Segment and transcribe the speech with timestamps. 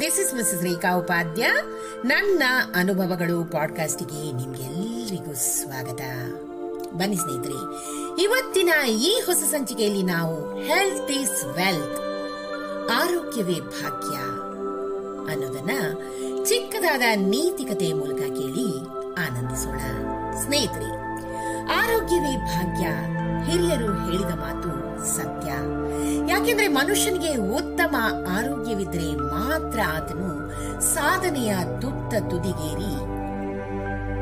[0.00, 1.46] This is Mrs Rekha Upadhya
[2.04, 2.42] ನನ್ನ
[2.74, 6.02] ಅನುಭವಗಳು ಪಾಡ್ಕಾಸ್ಟ್ಗೆ ನಿಮ್ಗೆಲ್ಲರಿಗೂ ಸ್ವಾಗತ.
[6.94, 7.58] ಬನ್ನಿ ಸ್ನೇಹಿತರೆ,
[8.22, 11.98] ಇವತ್ತಿನ ಈ ಹೊಸ ಸಂಚಿಕೆಯಲ್ಲಿ ನಾವು ಹೆಲ್ತ್ ಈಸ್ ವೆಲ್ತ್
[12.90, 14.16] ಆರೋಗ್ಯವೇ ಭಾಗ್ಯ
[15.32, 15.70] ಅನ್ನೋದನ್ನ
[16.44, 18.68] ಚಿಕ್ಕದಾದ ನೀತಿಕತೆ ಮೂಲಕ ಕೇಳಿ
[19.26, 19.80] ಆನಂದಿಸೋಣ.
[20.44, 20.90] ಸ್ನೇಹಿತರೆ,
[21.70, 22.86] ಆರೋಗ್ಯವೇ ಭಾಗ್ಯ,
[23.50, 24.70] ಹಿರಿಯರು ಹೇಳಿದ ಮಾತು
[25.16, 25.52] ಸತ್ಯ.
[26.38, 27.96] ಯಾಕೆಂದ್ರೆ ಮನುಷ್ಯನಿಗೆ ಉತ್ತಮ
[28.30, 32.94] ಆರೋಗ್ಯವಿದ್ರೆ ಮಾತ್ರ ಆತನು ಸಾಧನೆಯ ತುತ್ತ ತುದಿಗೇರಿ.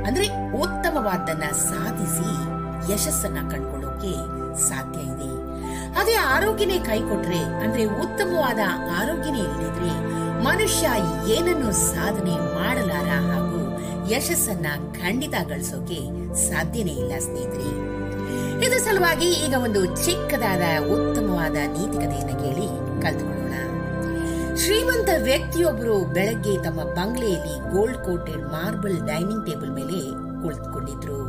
[0.06, 2.30] ಅಂದ್ರೆ ಉತ್ತಮವಾದನ್ನ ಸಾಧಿಸಿ
[2.92, 4.14] ಯಶಸ್ಸನ್ನ ಕಂಡುಕೊಳ್ಳೋಕೆ
[4.60, 5.30] ಸಾಧ್ಯ ಇದೆ.
[6.00, 8.58] ಅದೇ ಆರೋಗ್ಯನೇ ಕೈಕೊಟ್ರೆ ಅಂದ್ರೆ ಉತ್ತಮವಾದ
[8.96, 9.92] ಆರೋಗ್ಯನೇ ಇಲ್ಲದಿದ್ರೆ
[10.42, 10.86] ಮನುಷ್ಯ
[11.32, 13.78] ಏನನ್ನು ಸಾಧನೆ ಮಾಡಲಾರ ಹಾಗೂ
[14.10, 16.00] ಯಶಸ್ಸನ್ನ ಖಂಡಿತ ಗಳಿಸೋಕೆ
[16.50, 17.95] ಸಾಧ್ಯನೇ ಇಲ್ಲ ಸ್ನೇಹಿತರೆ.
[18.65, 22.68] ಇದು ಸಲುವಾಗಿ ಈಗ ಒಂದು ಚಿಕ್ಕದಾದ ಉತ್ತಮವಾದ ನೀತಿಕತೆಯನ್ನು ಕೇಳಿ
[23.02, 23.54] ಕಲ್ತುಕೊಳ್ಳೋಣ.
[24.60, 30.01] ಶ್ರೀಮಂತ ವ್ಯಕ್ತಿಯೊಬ್ಬರು ಬೆಳಗ್ಗೆ ತಮ್ಮ ಬಂಗ್ಲೆಯಲ್ಲಿ gold coated marble dining table ಮೇಲೆ
[30.43, 31.21] ಕುಳಿತುಕೊಂಡಿದ್ರು.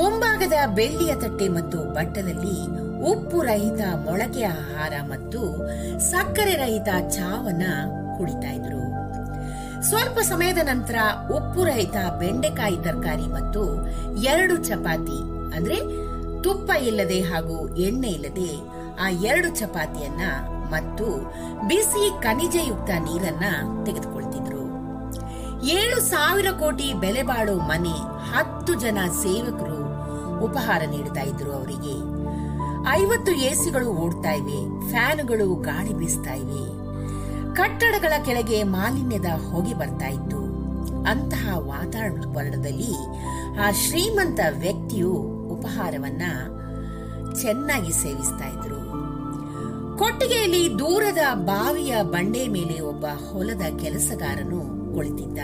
[0.00, 2.58] ಮುಂಭಾಗದ ಬೆಳ್ಳಿಯ ತಟ್ಟೆ ಮತ್ತು ಬಟ್ಟಲಲ್ಲಿ
[3.12, 5.40] ಉಪ್ಪು ರಹಿತ ಮೊಳಕೆ ಆಹಾರ ಮತ್ತು
[6.10, 7.64] ಸಕ್ಕರೆ ರಹಿತ ಚಾವನ್ನ
[8.16, 8.84] ಕುಡಿತಾ ಇದ್ರು.
[9.88, 10.96] ಸ್ವಲ್ಪ ಸಮಯದ ನಂತರ
[11.36, 13.62] ಉಪ್ಪು ರಹಿತ ಬೆಂಡೆಕಾಯಿ ತರಕಾರಿ ಮತ್ತು
[14.32, 15.20] ಎರಡು ಚಪಾತಿ,
[15.56, 15.78] ಅಂದ್ರೆ
[16.42, 18.50] ತುಪ್ಪ ಇಲ್ಲದೆ ಹಾಗೂ ಎಣ್ಣೆ ಇಲ್ಲದೆ
[19.00, 20.20] ಆ ಎರಡು ಚಪಾತಿಯನ್ನ
[20.70, 21.06] ಮತ್ತು
[21.68, 23.46] ಬಿಸಿ ಖನಿಜಯುಕ್ತ ನೀರನ್ನ
[23.84, 24.62] ತೆಗೆದುಕೊಳ್ತಿದ್ರು.
[25.66, 27.96] ಏಳು ಸಾವಿರ ಕೋಟಿ ಬೆಲೆ ಬಾಳೋ ಮನೆ
[28.32, 29.80] ಹತ್ತು ಜನ ಸೇವಕರು
[30.44, 31.96] ಉಪಹಾರ ನೀಡ್ತಾ ಇದ್ರು ಅವರಿಗೆ.
[32.90, 36.62] ಐವತ್ತು ಎಸಿಗಳು ಓಡ್ತಾ ಇವೆ, ಫ್ಯಾನ್ಗಳು ಗಾಳಿ ಬೀಸ್ತಾ ಇವೆ.
[37.54, 40.40] ಕಟ್ಟಡಗಳ ಕೆಳಗೆ ಮಾಲಿನ್ಯದ ಹೊಗೆ ಬರ್ತಾ ಇತ್ತು.
[41.10, 42.92] ಅಂತಹ ವಾತಾವರಣದಲ್ಲಿ
[43.60, 45.12] ಆ ಶ್ರೀಮಂತ ವ್ಯಕ್ತಿಯು
[45.62, 46.22] ಉಪಹಾರವನ್ನ
[47.40, 48.80] ಚೆನ್ನಾಗಿ ಸೇವಿಸ್ತಾ ಇದ್ರು.
[49.98, 55.38] ಕೊಟ್ಟಿಗೆಯಲ್ಲಿ ದೂರದ ಬಾವಿಯ ಬಂಡೆ ಮೇಲೆ ಒಬ್ಬ ಹೊಲದ ಕೆಲಸಗಾರನು ಕುಳಿತಿದ್ದ.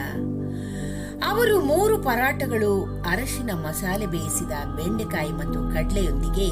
[1.24, 6.50] ಅವರು ಮೂರು ಪರಾಟಗಳು, ಅರಶಿನ ಮಸಾಲೆ ಬೇಯಿಸಿದ ಬೆಂಡೆಕಾಯಿ ಮತ್ತು ಕಡ್ಲೆಯೊಂದಿಗೆ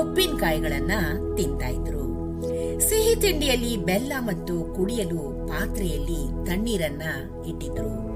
[0.00, 0.92] ಉಪ್ಪಿನಕಾಯಿಗಳನ್ನ
[1.36, 2.02] ತಿಂತಾ ಇದ್ರು.
[2.88, 7.02] ಸಿಹಿ ತಿಂಡಿಯಲ್ಲಿ ಬೆಲ್ಲ ಮತ್ತು ಕುಡಿಯಲು ಪಾತ್ರೆಯಲ್ಲಿ ತಣ್ಣೀರನ್ನ
[7.46, 8.11] ಇಟ್ಟಿದ್ರು.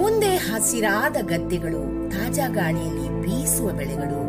[0.00, 4.20] ಮುಂದೆ ಹಸಿರಾದ ಗದ್ದೆಗಳು, ತಾಜಾ ಗಾಳಿಯಲ್ಲಿ ಬೀಸುವ ಬೆಳೆಗಳು,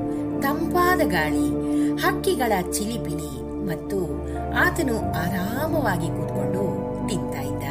[0.41, 1.47] ತಂಪಾದ ಗಾಳಿ,
[2.03, 3.33] ಹಕ್ಕಿಗಳ ಚಿಲಿಪಿಲಿ
[3.69, 3.97] ಮತ್ತು
[4.55, 6.63] ಆತನು ಆರಾಮವಾಗಿ ಕೂತ್ಕೊಂಡು
[7.09, 7.65] ತಿಂತಾ ಇದ್ದ.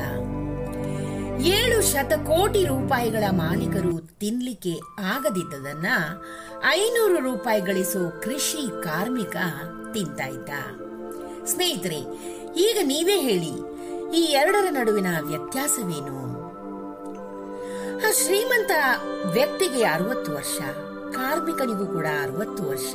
[1.56, 4.75] ಏಳು ಶತಕೋಟಿ ರೂಪಾಯಿಗಳ ಮಾಲೀಕರು ತಿನ್ಲಿಕ್ಕೆ
[5.15, 5.87] ಆಗದಿದ್ದದನ್ನ
[6.71, 9.37] ಐನೂರು ರೂಪಾಯಿ ಗಳಿಸೋ ಕೃಷಿ ಕಾರ್ಮಿಕ
[9.93, 10.50] ತಿಂತಾ ಇದ್ದ.
[11.44, 12.00] ಸ್ನೇಹಿತರೆ,
[12.56, 13.55] ಈಗ ನೀವೇ ಹೇಳಿ,
[14.19, 16.19] ಈ ಎರಡರ ನಡುವಿನ ವ್ಯತ್ಯಾಸವೇನು?
[18.09, 18.71] ಆ ಶ್ರೀಮಂತ
[19.33, 20.59] ವ್ಯಕ್ತಿಗೆ ಅರವತ್ತು ವರ್ಷ,
[21.15, 22.93] ಕಾರ್ಮಿಕನಿಗೂ ಕೂಡ ಅರವತ್ತು ವರ್ಷ.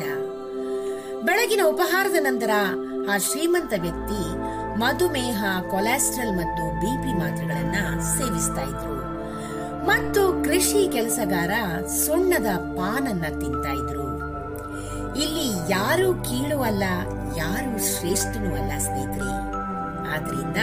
[1.25, 2.49] ಬೆಳಗಿನ ಉಪಹಾರದ ನಂತರ
[3.09, 4.21] ಆ ಶ್ರೀಮಂತ ವ್ಯಕ್ತಿ
[4.79, 7.75] ಮಧುಮೇಹ, ಕೊಲೆಸ್ಟ್ರಾಲ್ ಮತ್ತು ಬಿಪಿ ಮಾತ್ರೆಗಳನ್ನ
[8.17, 8.95] ಸೇವಿಸ್ತಾ ಇದ್ರು.
[9.85, 11.51] ಮತ್ತು ಕೃಷಿ ಕೆಲಸಗಾರ
[11.87, 14.07] ಸುಣ್ಣದ ಪಾನನ್ನ ತಿಂತಾ ಇದ್ರು.
[15.23, 16.83] ಇಲ್ಲಿ ಯಾರು ಕೀಳು ಅಲ್ಲ,
[17.37, 19.33] ಯಾರು ಶ್ರೇಷ್ಠನೂ ಅಲ್ಲ ಸ್ನೇಹಿತರೆ.
[20.15, 20.57] ಆದ್ರಿಂದ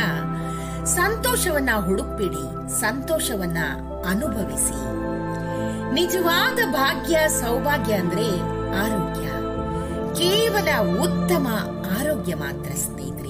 [0.87, 3.59] ಸಂತೋಷವನ್ನ ಹುಡುಕ್ಬಿಡಿ, ಸಂತೋಷವನ್ನ
[4.09, 5.03] ಅನುಭವಿಸಿ.
[5.95, 8.41] ನಿಜವಾದ ಭಾಗ್ಯ, ಸೌಭಾಗ್ಯ ಅಂದ್ರೆ
[8.77, 9.29] ಆರೋಗ್ಯ.
[10.23, 11.49] ಕೇವಲ ಉತ್ತಮ
[12.01, 13.23] ಆರೋಗ್ಯ ಮಾತ್ರ ಸ್ನೇಹಿತರೆ.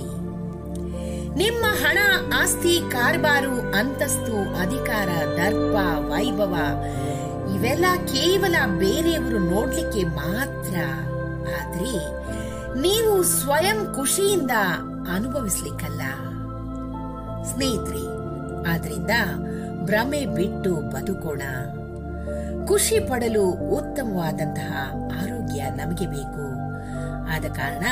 [1.36, 1.98] ನಿಮ್ಮ ಹಣ,
[2.34, 5.76] ಆಸ್ತಿ, ಕಾರ್ಬಾರು, ಅಂತಸ್ತು, ಅಧಿಕಾರ, ದರ್ಪ,
[6.10, 6.54] ವೈಭವ
[7.54, 10.76] ಇವೆಲ್ಲ ಕೇವಲ ಬೇರೆಯವರು ನೋಡ್ಲಿಕ್ಕೆ ಮಾತ್ರ.
[11.62, 11.94] ಆದ್ರೆ
[12.80, 14.50] ನೀವು ಸ್ವಯಂ ಖುಷಿಯಿಂದ
[15.14, 16.02] ಅನುಭವಿಸ್ಲಿಕ್ಕಲ್ಲ.
[17.44, 18.04] ಸ್ನೇಹಿತರೆ,
[18.72, 19.10] ಆದ್ರಿಂದ
[19.84, 21.42] ಭ್ರಮೆ ಬಿಟ್ಟು ಬದುಕೋಣ.
[22.66, 24.92] ಖುಷಿ ಪಡಲು ಉತ್ತಮವಾದಂತಹ
[25.22, 26.62] ಆರೋಗ್ಯ ನಮಗೆ ಬೇಕು.
[27.34, 27.84] ಆದ ಕಾರಣ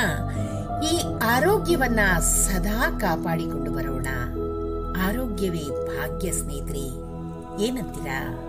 [0.83, 4.07] ಈ ಆರೋಗ್ಯವನ್ನ ಸದಾ ಕಾಪಾಡಿಕೊಂಡು ಬರೋಣ.
[5.07, 6.85] ಆರೋಗ್ಯವೇ ಭಾಗ್ಯ ಸ್ನೇಹಿತರೆ,
[7.63, 8.47] ಏನಂತೀರಾ?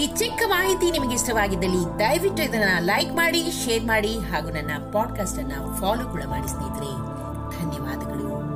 [0.00, 5.52] ಈ ಚಿಕ್ಕ ಮಾಹಿತಿ ನಿಮಗೆ ಇಷ್ಟವಾಗಿದ್ದಲ್ಲಿ ದಯವಿಟ್ಟು ಇದನ್ನ ಲೈಕ್ ಮಾಡಿ, ಶೇರ್ ಮಾಡಿ ಹಾಗೂ ನನ್ನ ಪಾಡ್ಕಾಸ್ಟ್ ಅನ್ನ
[5.80, 6.92] ಫಾಲೋ ಕೂಡ ಮಾಡಿ ಸ್ನೇಹಿತರೆ.
[7.60, 8.55] ಧನ್ಯವಾದಗಳು.